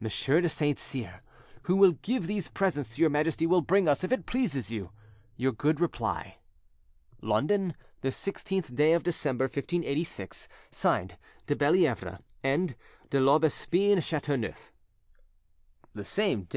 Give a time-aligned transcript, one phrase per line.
[0.00, 1.20] Monsieur de Saint Cyr,
[1.64, 4.92] who will give these presents to your Majesty, will bring us, if it pleases you,
[5.36, 6.38] your good reply.
[7.20, 10.48] "London, this 16th day of December 1586.
[10.70, 12.76] "(Signed) DE BELLIEVRE, "And
[13.10, 14.72] DE L'AUBESPINE CHATEAUNEUF."
[15.92, 16.56] The same day,